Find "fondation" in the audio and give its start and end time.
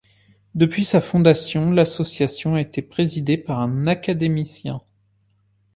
0.99-1.69